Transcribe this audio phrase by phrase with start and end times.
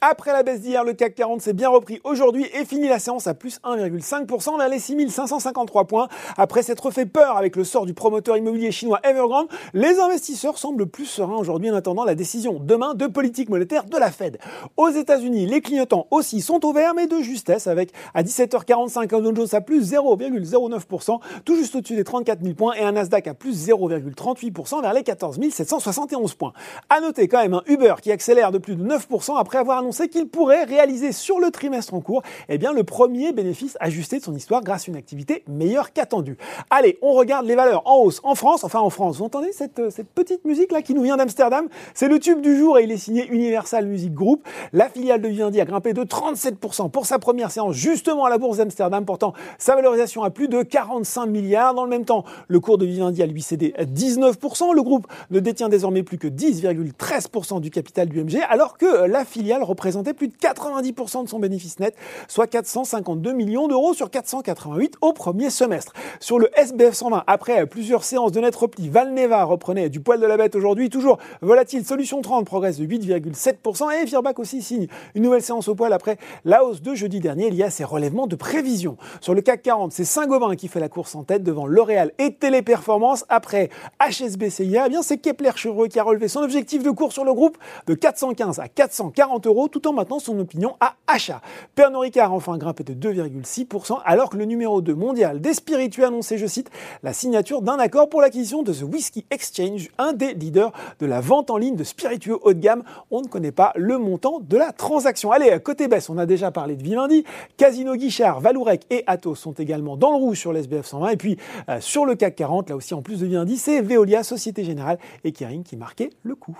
[0.00, 3.26] Après la baisse d'hier, le CAC 40 s'est bien repris aujourd'hui et finit la séance
[3.26, 6.06] à plus 1,5% vers les 6553 points.
[6.36, 10.86] Après s'être fait peur avec le sort du promoteur immobilier chinois Evergrande, les investisseurs semblent
[10.86, 14.38] plus sereins aujourd'hui en attendant la décision demain de politique monétaire de la Fed.
[14.76, 19.20] Aux États-Unis, les clignotants aussi sont au vert, mais de justesse avec à 17h45 un
[19.20, 23.26] Dow Jones à plus 0,09%, tout juste au-dessus des 34 000 points et un Nasdaq
[23.26, 26.52] à plus 0,38% vers les 14 771 points.
[26.88, 29.87] À noter quand même un Uber qui accélère de plus de 9% après avoir annoncé
[30.08, 34.24] qu'il pourrait réaliser sur le trimestre en cours eh bien, le premier bénéfice ajusté de
[34.24, 36.36] son histoire grâce à une activité meilleure qu'attendue.
[36.70, 39.18] Allez, on regarde les valeurs en hausse en France, enfin en France.
[39.18, 41.68] Vous entendez cette, euh, petite musique là qui nous vient d'Amsterdam?
[41.94, 44.46] C'est le tube du jour et il est signé Universal Music Group.
[44.72, 48.38] La filiale de Vivendi a grimpé de 37% pour sa première séance justement à la
[48.38, 51.74] bourse d'Amsterdam, portant sa valorisation à plus de 45 milliards.
[51.74, 54.74] Dans le même temps, le cours de Vivendi a lui cédé 19%.
[54.74, 59.24] Le groupe ne détient désormais plus que 10,13% du capital du MG, alors que la
[59.24, 61.94] filiale représentait plus de 90% de son bénéfice net,
[62.26, 65.92] soit 452 millions d'euros sur 488 au premier semestre.
[66.18, 70.26] Sur le SBF 120, après plusieurs séances de net repli, Valneva reprenait du poil de
[70.26, 71.84] la bête aujourd'hui, toujours volatile.
[71.84, 76.18] Solution 30 progresse de 8,7% et Virbac aussi signe une nouvelle séance au poil après
[76.44, 78.96] la hausse de jeudi dernier liée à ses relèvements de prévision.
[79.20, 82.34] Sur le CAC 40, c'est Saint-Gobain qui fait la course en tête devant L'Oréal et
[82.34, 83.24] Téléperformance.
[83.28, 83.70] Après
[84.00, 87.58] HSBCIA, eh c'est Kepler Chevreux qui a relevé son objectif de cours sur le groupe
[87.86, 91.40] de 415 à 440 euros tout en maintenant son opinion à achat.
[91.74, 96.38] Pernod Ricard enfin grimpé de 2,6% alors que le numéro 2 mondial des spiritueux annonçait,
[96.38, 96.70] je cite,
[97.02, 101.20] la signature d'un accord pour l'acquisition de The Whiskey Exchange, un des leaders de la
[101.20, 102.82] vente en ligne de spiritueux haut de gamme.
[103.10, 105.32] On ne connaît pas le montant de la transaction.
[105.32, 107.24] Allez, côté baisse, on a déjà parlé de Vivendi,
[107.56, 111.38] Casino Guichard, Valourec et Atos sont également dans le rouge sur l'SBF 120 et puis
[111.68, 114.98] euh, sur le CAC 40, là aussi en plus de Vivendi, c'est Veolia, Société Générale
[115.24, 116.58] et Kering qui marquaient le coup.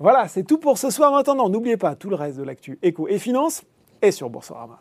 [0.00, 1.48] Voilà, c'est tout pour ce soir maintenant.
[1.48, 3.64] N'oubliez pas tout le de l'actu éco et finance
[4.02, 4.80] est sur Boursorama.